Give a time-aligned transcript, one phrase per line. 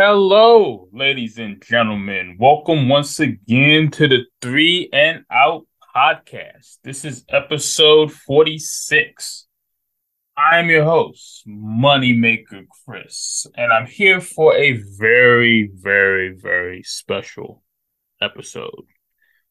[0.00, 2.36] Hello, ladies and gentlemen.
[2.38, 6.78] Welcome once again to the Three and Out podcast.
[6.84, 9.48] This is episode 46.
[10.36, 17.64] I'm your host, Moneymaker Chris, and I'm here for a very, very, very special
[18.22, 18.86] episode.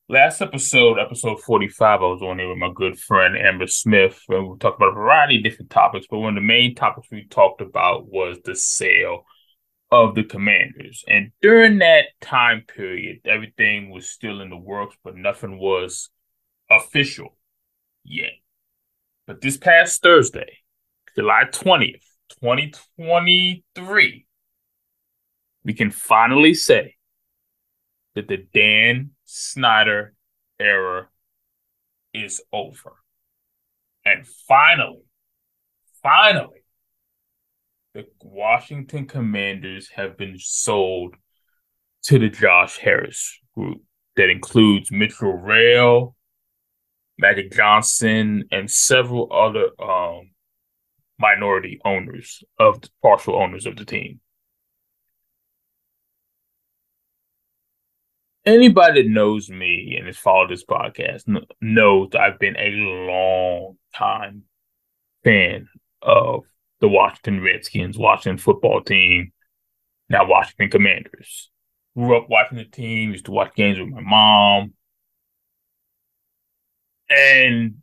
[0.07, 4.47] Last episode, episode 45, I was on here with my good friend Amber Smith, and
[4.47, 7.27] we talked about a variety of different topics, but one of the main topics we
[7.27, 9.25] talked about was the sale
[9.91, 11.03] of the commanders.
[11.07, 16.09] And during that time period, everything was still in the works, but nothing was
[16.69, 17.37] official
[18.03, 18.33] yet.
[19.25, 20.57] But this past Thursday,
[21.15, 22.03] July 20th,
[22.41, 24.25] 2023,
[25.63, 26.95] we can finally say
[28.15, 30.13] that the Dan Snyder
[30.59, 31.07] era
[32.13, 32.93] is over.
[34.05, 35.03] And finally,
[36.01, 36.56] finally,
[37.97, 41.15] the Washington Commanders have been sold
[42.03, 43.81] to the Josh Harris group
[44.15, 46.13] that includes Mitchell Rales,
[47.17, 50.29] Magic Johnson, and several other um,
[51.17, 54.19] minority owners of the partial owners of the team.
[58.45, 61.23] Anybody that knows me and has followed this podcast
[61.59, 64.43] knows I've been a long time
[65.23, 65.67] fan
[66.03, 66.43] of
[66.79, 69.31] the Washington Redskins, Washington football team,
[70.09, 71.49] now Washington Commanders.
[71.95, 74.73] Grew up watching the team, used to watch games with my mom.
[77.09, 77.77] And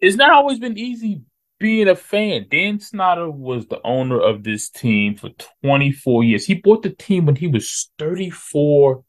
[0.00, 1.22] it's not always been easy
[1.58, 2.46] being a fan.
[2.48, 5.30] Dan Snyder was the owner of this team for
[5.64, 6.44] 24 years.
[6.44, 9.02] He bought the team when he was 34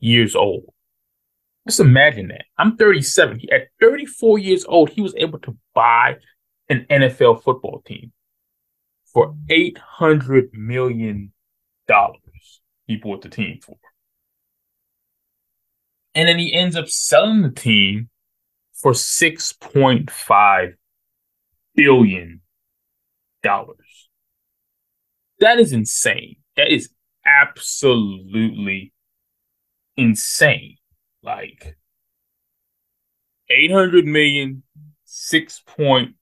[0.00, 0.64] years old.
[1.66, 2.44] Just imagine that.
[2.58, 3.40] I'm 37.
[3.50, 6.16] At 34 years old, he was able to buy
[6.68, 8.12] an NFL football team
[9.18, 11.32] for eight hundred million
[11.88, 12.60] dollars.
[12.86, 13.76] He bought the team for,
[16.14, 18.10] and then he ends up selling the team
[18.74, 20.74] for six point five
[21.74, 22.42] billion
[23.42, 24.08] dollars.
[25.40, 26.36] That is insane.
[26.56, 26.90] That is
[27.26, 28.92] absolutely
[29.96, 30.76] insane.
[31.24, 31.76] Like
[33.50, 34.62] 800 million,
[35.06, 36.14] 6.5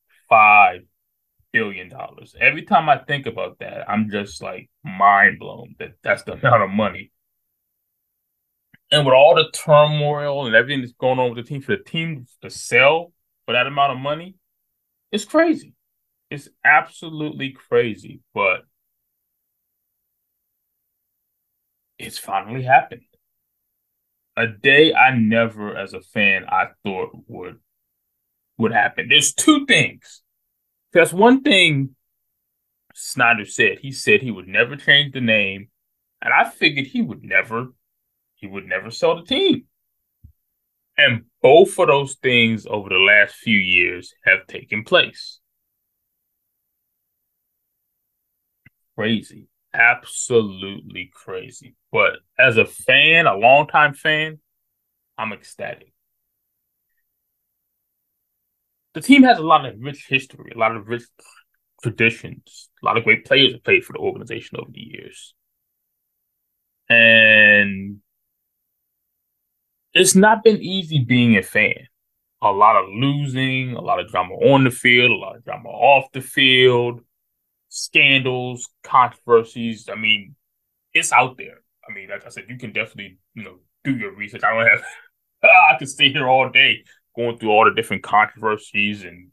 [1.57, 2.35] billion dollars.
[2.39, 6.63] Every time I think about that, I'm just like mind blown that that's the amount
[6.63, 7.13] of money.
[8.93, 11.83] And with all the turmoil and everything that's going on with the team, for the
[11.83, 13.15] team to sell
[13.47, 14.37] for that amount of money,
[15.11, 15.73] it's crazy.
[16.31, 18.67] It's absolutely crazy, but
[21.99, 23.01] it's finally happened.
[24.37, 27.61] A day I never, as a fan, I thought would
[28.59, 29.09] would happen.
[29.09, 30.23] There's two things
[30.93, 31.95] that's one thing
[32.95, 33.79] Snyder said.
[33.81, 35.69] He said he would never change the name,
[36.23, 37.69] and I figured he would never,
[38.35, 39.67] he would never sell the team.
[40.99, 45.41] And both of those things over the last few years have taken place.
[48.97, 49.49] Crazy.
[49.75, 51.77] Absolutely crazy.
[51.93, 54.41] But as a fan, a longtime fan,
[55.19, 55.93] I'm ecstatic
[58.97, 61.03] the team has a lot of rich history, a lot of rich
[61.83, 65.35] traditions, a lot of great players have played for the organization over the years.
[66.89, 68.01] And
[69.93, 71.89] it's not been easy being a fan.
[72.41, 75.69] A lot of losing, a lot of drama on the field, a lot of drama
[75.69, 77.01] off the field,
[77.69, 79.91] scandals, controversies.
[79.93, 80.37] I mean,
[80.95, 81.61] it's out there.
[81.87, 84.43] I mean, like I said, you can definitely, you know, do your research.
[84.43, 84.85] I don't have
[85.43, 86.83] I could stay here all day
[87.17, 89.31] going through all the different controversies and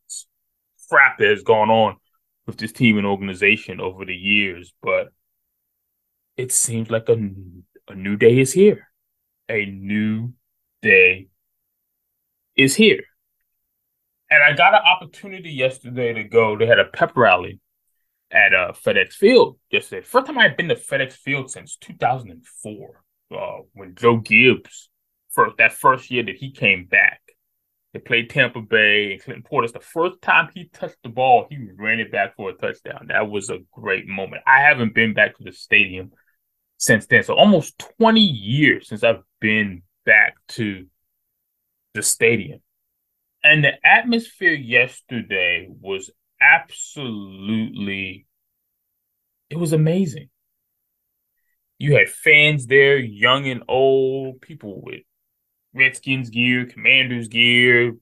[0.89, 1.97] crap that has gone on
[2.45, 5.09] with this team and organization over the years, but
[6.37, 7.17] it seems like a,
[7.87, 8.87] a new day is here.
[9.49, 10.33] A new
[10.81, 11.27] day
[12.55, 13.03] is here.
[14.29, 16.57] And I got an opportunity yesterday to go.
[16.57, 17.59] They had a pep rally
[18.31, 20.01] at uh, FedEx Field yesterday.
[20.01, 23.37] First time I had been to FedEx Field since 2004, uh,
[23.73, 24.89] when Joe Gibbs
[25.33, 27.21] first that first year that he came back.
[27.93, 29.71] They played Tampa Bay and Clinton Portis.
[29.71, 33.07] The first time he touched the ball, he ran it back for a touchdown.
[33.09, 34.41] That was a great moment.
[34.47, 36.11] I haven't been back to the stadium
[36.77, 37.21] since then.
[37.23, 40.87] So almost 20 years since I've been back to
[41.93, 42.61] the stadium.
[43.43, 46.09] And the atmosphere yesterday was
[46.41, 48.25] absolutely
[49.49, 50.29] it was amazing.
[51.77, 55.01] You had fans there, young and old, people with
[55.73, 57.95] Redskins gear, Commanders gear.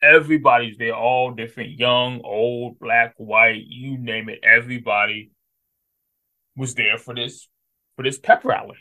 [0.00, 4.38] Everybody's there, all different, young, old, black, white, you name it.
[4.44, 5.32] Everybody
[6.56, 7.48] was there for this
[7.96, 8.78] for this pep rally.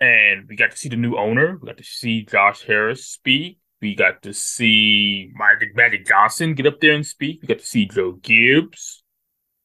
[0.00, 1.58] And we got to see the new owner.
[1.60, 3.58] We got to see Josh Harris speak.
[3.80, 7.40] We got to see Magic Magic Johnson get up there and speak.
[7.40, 9.02] We got to see Joe Gibbs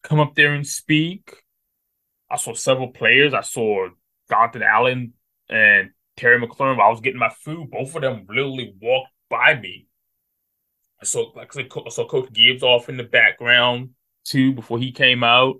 [0.03, 1.35] come up there and speak.
[2.31, 3.33] I saw several players.
[3.33, 3.89] I saw
[4.29, 5.13] Jonathan Allen
[5.49, 6.77] and Terry McLaurin.
[6.77, 9.87] While I was getting my food, both of them literally walked by me.
[11.01, 13.91] I saw like I saw Coach Gibbs off in the background
[14.25, 15.55] too before he came out.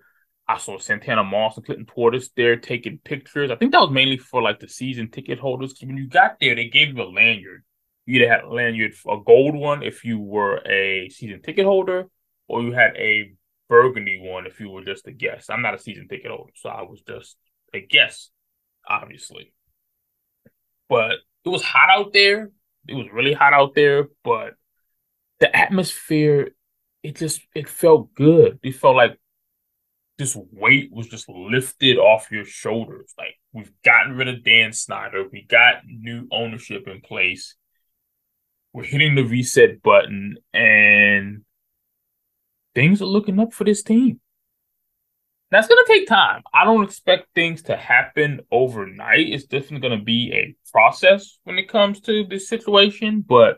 [0.47, 3.51] I saw Santana Moss and Clinton Portis there taking pictures.
[3.51, 5.75] I think that was mainly for like the season ticket holders.
[5.79, 7.63] When you got there, they gave you a lanyard.
[8.05, 12.07] You either had a lanyard, a gold one if you were a season ticket holder,
[12.47, 13.31] or you had a
[13.69, 15.51] burgundy one if you were just a guest.
[15.51, 17.37] I'm not a season ticket holder, so I was just
[17.73, 18.31] a guest,
[18.87, 19.53] obviously.
[20.89, 21.11] But
[21.45, 22.51] it was hot out there.
[22.87, 24.55] It was really hot out there, but
[25.39, 26.51] the atmosphere,
[27.03, 28.59] it just it felt good.
[28.63, 29.17] It felt like
[30.17, 33.13] this weight was just lifted off your shoulders.
[33.17, 37.55] Like we've gotten rid of Dan Snyder, we got new ownership in place.
[38.73, 41.43] We're hitting the reset button, and
[42.75, 44.19] things are looking up for this team.
[45.51, 46.43] That's going to take time.
[46.53, 49.29] I don't expect things to happen overnight.
[49.29, 53.57] It's definitely going to be a process when it comes to this situation, but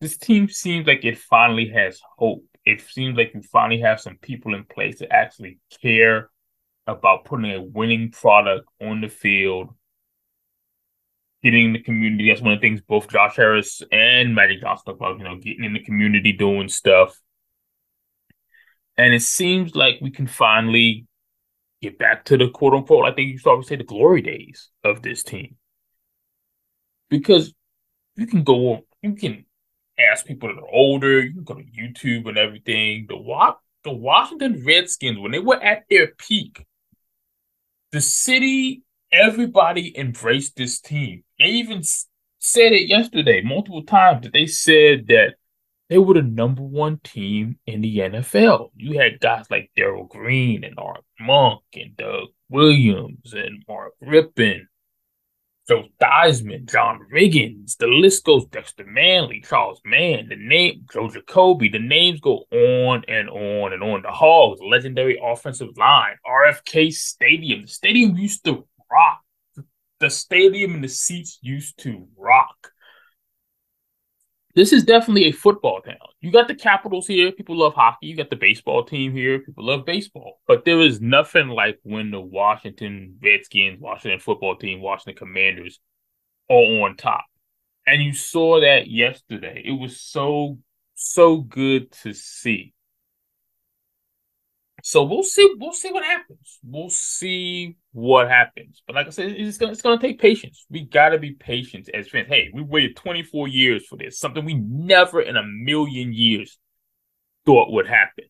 [0.00, 4.16] this team seems like it finally has hope it seems like you finally have some
[4.16, 6.28] people in place that actually care
[6.88, 9.68] about putting a winning product on the field,
[11.44, 12.28] getting in the community.
[12.28, 15.36] That's one of the things both Josh Harris and Magic Johnson talk about, you know,
[15.36, 17.16] getting in the community, doing stuff.
[18.98, 21.06] And it seems like we can finally
[21.82, 25.02] get back to the quote unquote, I think you to say the glory days of
[25.02, 25.56] this team.
[27.10, 27.54] Because
[28.16, 29.44] you can go, on, you can
[29.98, 31.20] ask people that are older.
[31.20, 33.06] You can go to YouTube and everything.
[33.08, 36.66] The Wa- the Washington Redskins, when they were at their peak,
[37.92, 38.82] the city,
[39.12, 41.22] everybody embraced this team.
[41.38, 41.82] They even
[42.38, 45.34] said it yesterday multiple times that they said that
[45.88, 48.70] they were the number one team in the NFL.
[48.76, 54.66] You had guys like Darrell Green and Art Monk and Doug Williams and Mark Rypien
[55.68, 61.68] Joe Theismann, John Riggins, the list goes Dexter Manley, Charles Mann, the name Joe Jacoby,
[61.68, 64.02] the names go on and on and on.
[64.02, 67.62] The Hogs, legendary offensive line, RFK Stadium.
[67.62, 69.20] The stadium used to rock.
[69.98, 72.70] The stadium and the seats used to rock
[74.56, 75.98] this is definitely a football town.
[76.22, 77.30] You got the Capitals here.
[77.30, 78.06] People love hockey.
[78.06, 79.38] You got the baseball team here.
[79.38, 80.40] People love baseball.
[80.48, 85.78] But there is nothing like when the Washington Redskins, Washington football team, Washington Commanders
[86.50, 87.26] are on top.
[87.86, 89.60] And you saw that yesterday.
[89.62, 90.58] It was so,
[90.94, 92.72] so good to see.
[94.86, 95.52] So we'll see.
[95.58, 96.60] We'll see what happens.
[96.62, 98.84] We'll see what happens.
[98.86, 100.64] But like I said, it's gonna it's gonna take patience.
[100.70, 102.28] We gotta be patient as fans.
[102.28, 104.20] Hey, we waited 24 years for this.
[104.20, 106.56] Something we never in a million years
[107.46, 108.26] thought would happen.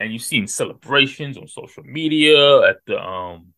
[0.00, 3.48] And you've seen celebrations on social media at the um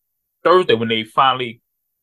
[0.42, 1.62] Thursday when they finally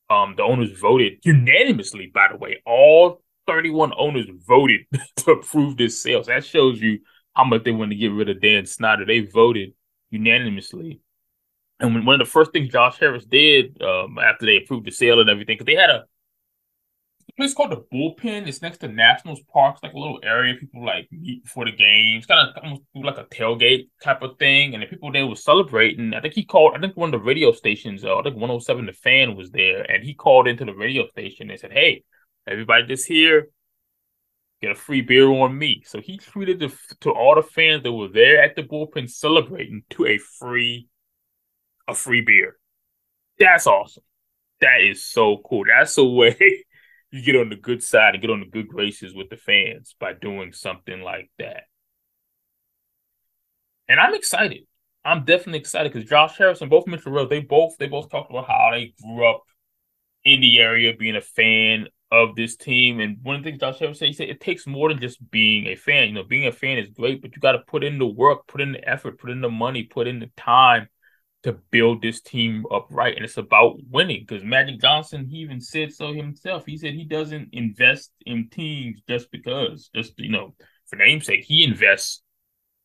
[0.09, 2.61] um the owners voted unanimously, by the way.
[2.65, 4.85] All 31 owners voted
[5.17, 6.23] to approve this sale.
[6.23, 7.00] So that shows you
[7.35, 9.05] how much they want to get rid of Dan Snyder.
[9.05, 9.73] They voted
[10.11, 11.01] unanimously.
[11.79, 15.19] And one of the first things Josh Harris did um, after they approved the sale
[15.19, 16.05] and everything, because they had a
[17.37, 18.47] place called the Bullpen.
[18.47, 19.75] It's next to Nationals Park.
[19.75, 23.17] It's like a little area people like meet before the games, kind of almost like
[23.17, 24.73] a tailgate type of thing.
[24.73, 26.13] And the people there were celebrating.
[26.13, 26.73] I think he called.
[26.75, 29.89] I think one of the radio stations, uh, I think 107 The Fan was there,
[29.89, 32.03] and he called into the radio station and said, "Hey,
[32.47, 33.49] everybody that's here,
[34.61, 35.83] get a free beer on me.
[35.85, 39.83] So he treated the, to all the fans that were there at the bullpen celebrating
[39.91, 40.87] to a free
[41.87, 42.57] a free beer.
[43.39, 44.03] That's awesome.
[44.61, 45.65] That is so cool.
[45.67, 46.37] That's a way
[47.11, 49.95] you get on the good side and get on the good graces with the fans
[49.99, 51.63] by doing something like that.
[53.89, 54.67] And I'm excited.
[55.03, 58.29] I'm definitely excited because Josh Harris and both Mitchell Rose, they both they both talked
[58.29, 59.41] about how they grew up
[60.23, 62.99] in the area, being a fan of this team.
[62.99, 65.29] And one of the things Josh Harris said, he said it takes more than just
[65.31, 66.09] being a fan.
[66.09, 68.47] You know, being a fan is great, but you got to put in the work,
[68.47, 70.89] put in the effort, put in the money, put in the time
[71.43, 73.15] to build this team up right.
[73.15, 76.65] And it's about winning because Magic Johnson, he even said so himself.
[76.65, 80.53] He said he doesn't invest in teams just because, just, you know,
[80.87, 82.21] for namesake, he invests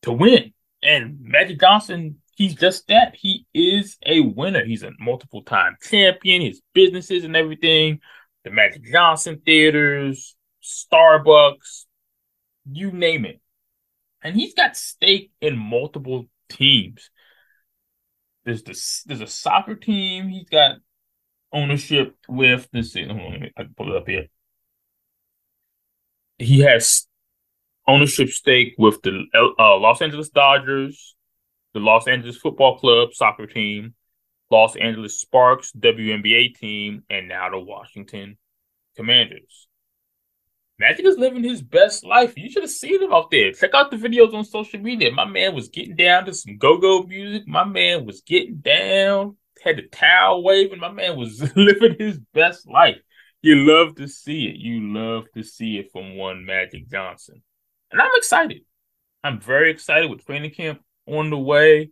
[0.03, 0.53] to win.
[0.81, 3.15] And Magic Johnson, he's just that.
[3.15, 4.65] He is a winner.
[4.65, 7.99] He's a multiple time champion, his businesses and everything
[8.47, 11.85] the Magic Johnson theaters, Starbucks,
[12.65, 13.41] you name it.
[14.23, 17.09] And he's got stake in multiple teams.
[18.45, 20.77] there's this there's a soccer team he's got
[21.51, 22.67] ownership with.
[22.71, 24.27] This see, let me, I can pull it up here.
[26.37, 27.07] He has
[27.87, 31.15] ownership stake with the uh, Los Angeles Dodgers,
[31.73, 33.93] the Los Angeles Football Club soccer team,
[34.49, 38.37] Los Angeles Sparks WNBA team, and now the Washington
[38.95, 39.67] Commanders.
[40.79, 42.37] Magic is living his best life.
[42.37, 43.51] You should have seen him out there.
[43.51, 45.11] Check out the videos on social media.
[45.11, 47.47] My man was getting down to some go-go music.
[47.47, 50.79] My man was getting down, had the towel waving.
[50.79, 52.99] My man was living his best life.
[53.41, 54.57] You love to see it.
[54.57, 57.41] You love to see it from one Magic Johnson.
[57.91, 58.61] And I'm excited.
[59.23, 61.89] I'm very excited with training camp on the way.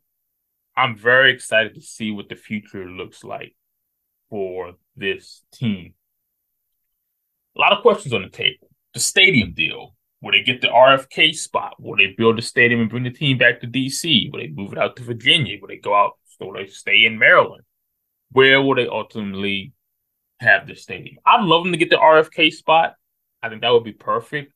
[0.77, 3.55] I'm very excited to see what the future looks like
[4.29, 5.93] for this team.
[7.55, 8.69] A lot of questions on the table.
[8.93, 9.95] The stadium deal.
[10.21, 11.75] Will they get the RFK spot?
[11.79, 14.31] Will they build the stadium and bring the team back to DC?
[14.31, 15.57] Will they move it out to Virginia?
[15.61, 16.13] Will they go out?
[16.39, 17.63] Will they stay in Maryland?
[18.31, 19.73] Where will they ultimately
[20.39, 21.17] have the stadium?
[21.25, 22.95] I'd love them to get the RFK spot.
[23.41, 24.51] I think that would be perfect.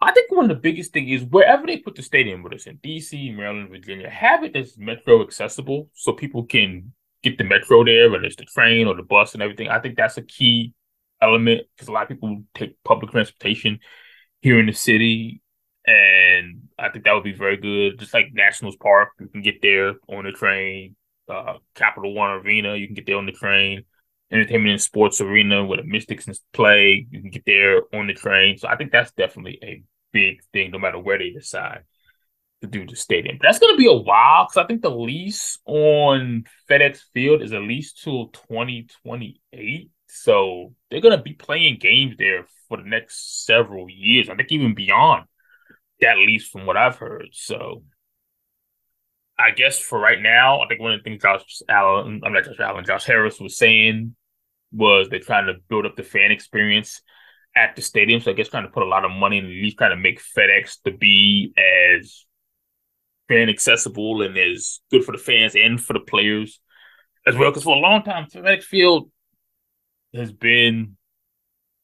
[0.00, 2.66] I think one of the biggest thing is wherever they put the stadium, whether it's
[2.66, 7.84] in DC, Maryland, Virginia, have it as metro accessible so people can get the metro
[7.84, 9.68] there, whether it's the train or the bus and everything.
[9.68, 10.72] I think that's a key
[11.20, 13.80] element because a lot of people take public transportation
[14.40, 15.42] here in the city,
[15.84, 17.98] and I think that would be very good.
[17.98, 20.94] Just like Nationals Park, you can get there on the train.
[21.28, 23.84] Uh, Capital One Arena, you can get there on the train
[24.30, 27.06] entertainment and sports arena where the Mystics play.
[27.10, 28.58] You can get there on the train.
[28.58, 29.82] So I think that's definitely a
[30.12, 31.84] big thing, no matter where they decide
[32.60, 33.38] to do the stadium.
[33.38, 37.42] But that's going to be a while because I think the lease on FedEx Field
[37.42, 39.90] is at least till 2028.
[40.08, 44.28] So they're going to be playing games there for the next several years.
[44.28, 45.24] I think even beyond
[46.00, 47.28] that lease, from what I've heard.
[47.32, 47.82] So
[49.38, 52.44] I guess for right now, I think one of the things Josh Allen, I'm not
[52.44, 54.16] Josh Allen, Josh Harris was saying
[54.72, 57.02] was they're trying to build up the fan experience
[57.54, 58.20] at the stadium.
[58.20, 59.96] So I guess trying to put a lot of money and at least trying to
[59.96, 62.26] make FedEx to be as
[63.28, 66.60] fan accessible and as good for the fans and for the players
[67.26, 67.50] as well.
[67.50, 69.10] Because for a long time, FedEx Field
[70.14, 70.96] has been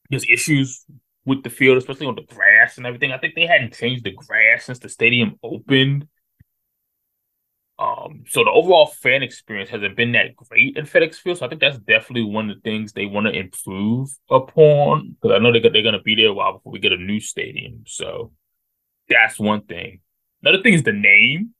[0.09, 0.85] there's issues
[1.25, 3.11] with the field, especially on the grass and everything.
[3.11, 6.07] I think they hadn't changed the grass since the stadium opened.
[7.77, 11.39] Um, so the overall fan experience hasn't been that great at FedEx Field.
[11.39, 15.17] So I think that's definitely one of the things they want to improve upon.
[15.21, 16.97] Because I know they they're going to be there a while before we get a
[16.97, 17.83] new stadium.
[17.85, 18.31] So
[19.09, 19.99] that's one thing.
[20.41, 21.53] Another thing is the name.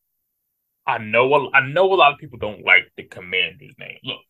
[0.88, 3.98] I know a, I know a lot of people don't like the Commanders name.
[4.04, 4.22] Look,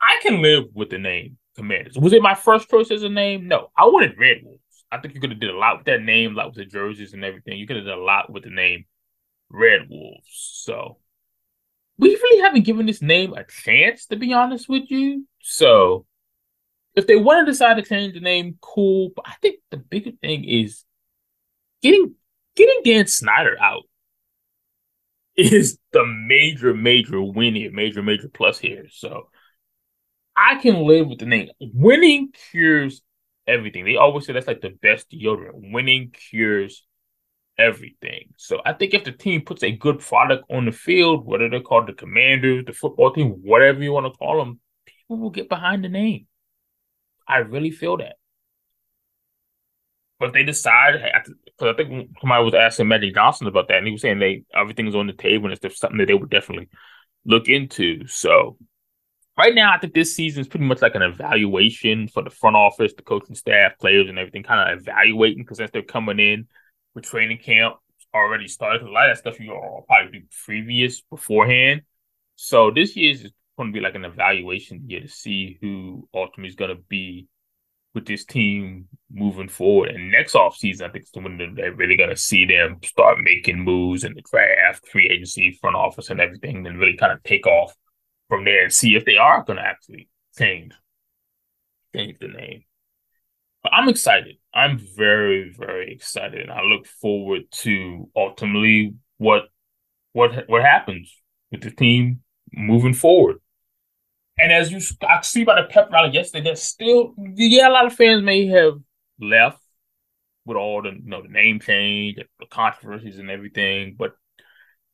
[0.00, 1.96] I can live with the name Commanders.
[1.96, 3.48] Was it my first choice as a name?
[3.48, 4.60] No, I wanted Red Wolves.
[4.92, 6.66] I think you could have did a lot with that name, a lot with the
[6.66, 7.58] jerseys and everything.
[7.58, 8.84] You could have done a lot with the name
[9.50, 10.28] Red Wolves.
[10.64, 10.98] So
[11.98, 15.26] we really haven't given this name a chance, to be honest with you.
[15.42, 16.06] So
[16.94, 19.10] if they want to decide to change the name, cool.
[19.14, 20.84] But I think the bigger thing is
[21.82, 22.14] getting
[22.56, 23.84] getting Dan Snyder out
[25.36, 28.86] is the major, major win here, major, major plus here.
[28.90, 29.28] So
[30.36, 31.48] I can live with the name.
[31.60, 33.02] Winning cures
[33.46, 33.84] everything.
[33.84, 35.72] They always say that's like the best deodorant.
[35.72, 36.84] Winning cures
[37.58, 38.34] everything.
[38.36, 41.60] So I think if the team puts a good product on the field, whether they're
[41.60, 45.48] called the Commanders, the football team, whatever you want to call them, people will get
[45.48, 46.26] behind the name.
[47.26, 48.16] I really feel that.
[50.18, 50.94] But if they decide,
[51.44, 54.44] because I think somebody was asking Magic Johnson about that, and he was saying they
[54.54, 56.68] everything's on the table and it's something that they would definitely
[57.24, 58.06] look into.
[58.06, 58.56] So
[59.36, 62.56] right now, I think this season is pretty much like an evaluation for the front
[62.56, 66.46] office, the coaching staff, players, and everything, kind of evaluating because as they're coming in,
[66.94, 67.76] with training camp
[68.14, 68.82] already started.
[68.82, 71.82] A lot of that stuff you all probably do previous beforehand.
[72.36, 76.48] So this year is going to be like an evaluation year to see who ultimately
[76.48, 77.28] is going to be
[77.94, 79.90] with this team moving forward.
[79.90, 83.18] And next off season, I think it's when they're really going to see them start
[83.20, 87.22] making moves in the draft, free agency, front office, and everything, then really kind of
[87.22, 87.74] take off
[88.28, 90.72] from there and see if they are going to actually change
[91.94, 92.64] change the name.
[93.72, 94.36] I'm excited.
[94.54, 99.44] I'm very, very excited, and I look forward to ultimately what
[100.12, 101.14] what what happens
[101.50, 102.20] with the team
[102.52, 103.36] moving forward.
[104.38, 107.86] And as you I see by the pep rally yesterday, there's still yeah, a lot
[107.86, 108.74] of fans may have
[109.20, 109.60] left
[110.44, 114.14] with all the you know the name change, the controversies, and everything, but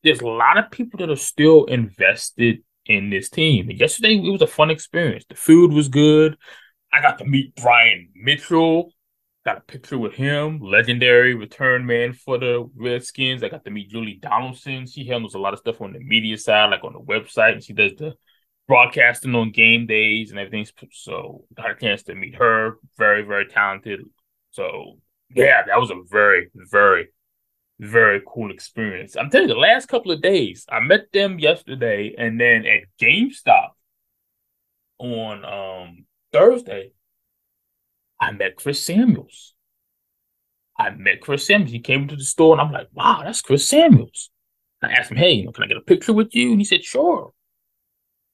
[0.02, 3.68] there's a lot of people that are still invested in this team.
[3.68, 5.24] And yesterday it was a fun experience.
[5.28, 6.36] The food was good.
[6.92, 8.92] I got to meet Brian Mitchell,
[9.42, 13.42] Got a picture with him, legendary return man for the Redskins.
[13.42, 14.86] I got to meet Julie Donaldson.
[14.86, 17.64] She handles a lot of stuff on the media side, like on the website, and
[17.64, 18.12] she does the
[18.68, 20.66] broadcasting on game days and everything.
[20.92, 22.76] So got a chance to meet her.
[22.98, 24.00] Very, very talented.
[24.50, 24.98] So
[25.34, 27.08] yeah, that was a very, very,
[27.78, 29.16] very cool experience.
[29.16, 32.82] I'm telling you, the last couple of days, I met them yesterday, and then at
[33.00, 33.70] GameStop
[34.98, 36.92] on um Thursday,
[38.20, 39.54] I met Chris Samuels.
[40.78, 41.72] I met Chris Samuels.
[41.72, 44.30] He came to the store, and I'm like, wow, that's Chris Samuels.
[44.82, 46.52] I asked him, hey, you know, can I get a picture with you?
[46.52, 47.32] And he said, sure.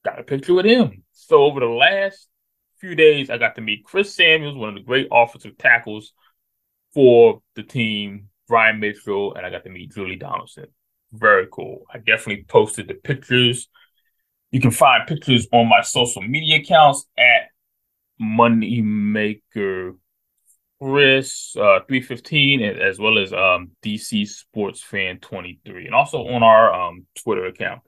[0.04, 1.02] Got a picture with him.
[1.12, 2.28] So over the last
[2.78, 6.12] few days, I got to meet Chris Samuels, one of the great offensive tackles
[6.94, 10.66] for the team, Brian Mitchell, and I got to meet Julie Donaldson.
[11.12, 11.84] Very cool.
[11.92, 13.68] I definitely posted the pictures.
[14.52, 17.48] You can find pictures on my social media accounts at
[18.20, 19.96] Moneymaker
[20.80, 26.72] Chris uh, 315 as well as um, DC Sports Fan 23 and also on our
[26.72, 27.80] um, Twitter account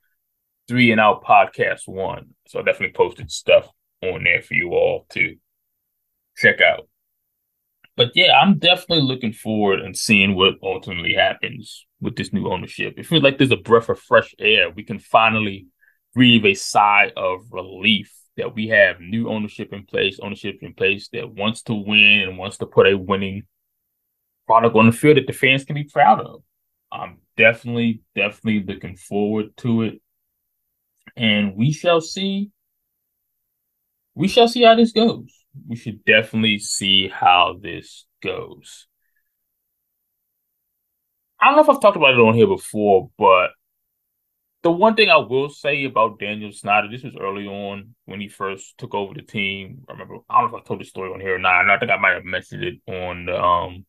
[0.69, 2.35] Three and Out Podcast One.
[2.47, 3.69] So I definitely posted stuff
[4.03, 5.37] on there for you all to
[6.37, 6.89] check out.
[7.97, 12.95] But yeah, I'm definitely looking forward and seeing what ultimately happens with this new ownership.
[12.97, 14.71] It feels like there's a breath of fresh air.
[14.71, 15.67] We can finally
[16.15, 21.09] breathe a sigh of relief that we have new ownership in place, ownership in place
[21.12, 23.42] that wants to win and wants to put a winning
[24.47, 26.42] product on the field that the fans can be proud of.
[26.90, 30.00] I'm definitely, definitely looking forward to it.
[31.16, 32.50] And we shall see.
[34.14, 35.30] We shall see how this goes.
[35.66, 38.87] We should definitely see how this goes.
[41.40, 43.50] I don't know if I've talked about it on here before, but
[44.69, 48.29] the one thing I will say about Daniel Snyder, this was early on when he
[48.29, 49.79] first took over the team.
[49.88, 51.71] I remember, I don't know if I told the story on here or not.
[51.71, 53.87] I think I might have mentioned it on the um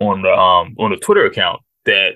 [0.00, 2.12] on the um on the Twitter account that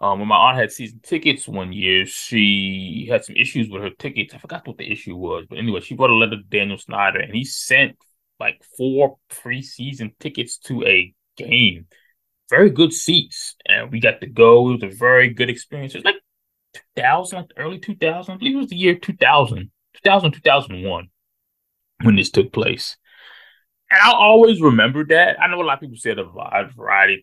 [0.00, 3.90] um when my aunt had season tickets one year, she had some issues with her
[3.90, 4.34] tickets.
[4.34, 7.20] I forgot what the issue was, but anyway, she brought a letter to Daniel Snyder
[7.20, 7.96] and he sent
[8.40, 11.86] like four preseason tickets to a game
[12.48, 14.70] very good seats, and we got to go.
[14.70, 15.94] It was a very good experience.
[15.94, 16.22] It was like
[16.96, 18.34] 2000, like early 2000.
[18.34, 21.08] I believe it was the year 2000, 2000, 2001
[22.02, 22.96] when this took place.
[23.90, 25.40] And I'll always remember that.
[25.40, 27.20] I know a lot of people said a variety of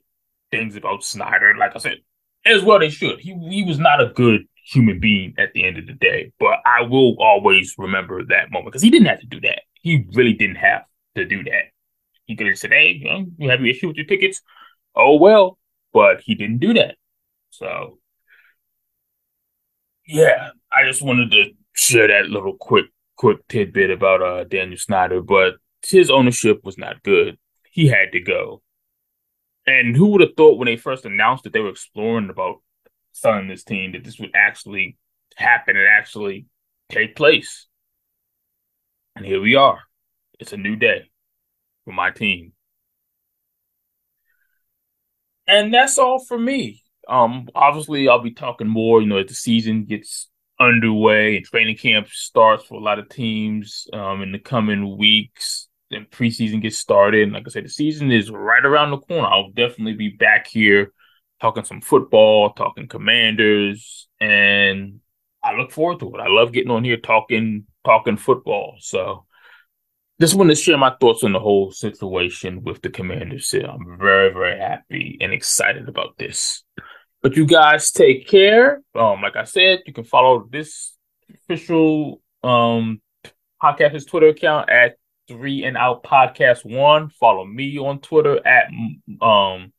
[0.51, 1.55] things about Snyder.
[1.57, 1.97] Like I said,
[2.45, 3.19] as well they should.
[3.19, 6.31] He he was not a good human being at the end of the day.
[6.39, 9.63] But I will always remember that moment because he didn't have to do that.
[9.73, 10.83] He really didn't have
[11.15, 11.65] to do that.
[12.25, 14.41] He could have said, "Hey, you, know, you have an issue with your tickets?
[14.95, 15.57] oh well,
[15.91, 16.95] but he didn't do that.
[17.49, 17.99] So
[20.05, 22.85] yeah, I just wanted to share that little quick
[23.15, 25.55] quick tidbit about uh Daniel Snyder, but
[25.87, 27.37] his ownership was not good.
[27.71, 28.61] He had to go.
[29.65, 32.61] And who would have thought when they first announced that they were exploring about
[33.13, 34.97] selling this team that this would actually
[35.37, 36.47] happen and actually
[36.89, 37.67] take place?
[39.15, 39.79] And here we are.
[40.39, 41.09] It's a new day
[41.85, 42.53] for my team.
[45.47, 46.82] And that's all for me.
[47.07, 49.01] Um, obviously, I'll be talking more.
[49.01, 53.09] You know, as the season gets underway and training camp starts for a lot of
[53.09, 57.23] teams um, in the coming weeks, and preseason gets started.
[57.23, 59.27] And like I said, the season is right around the corner.
[59.27, 60.93] I'll definitely be back here
[61.41, 64.99] talking some football, talking Commanders, and
[65.43, 66.21] I look forward to it.
[66.21, 68.75] I love getting on here talking talking football.
[68.79, 69.25] So
[70.21, 73.65] just wanted to share my thoughts on the whole situation with the Commanders here.
[73.65, 76.63] I'm very, very happy and excited about this.
[77.23, 78.81] But you guys take care.
[78.93, 80.95] Um, like I said, you can follow this
[81.33, 83.01] official um
[83.63, 84.97] podcast's Twitter account at
[85.29, 87.09] three and out podcast one.
[87.09, 88.67] Follow me on Twitter at
[89.21, 89.71] um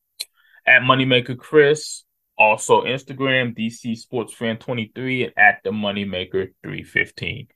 [0.66, 2.04] at Moneymaker Chris.
[2.36, 7.46] Also Instagram, DC Sports Fan 23 and at the Moneymaker 315.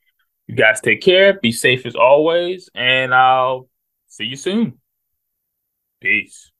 [0.47, 1.33] You guys take care.
[1.33, 2.69] Be safe as always.
[2.73, 3.67] And I'll
[4.07, 4.79] see you soon.
[5.99, 6.51] Peace.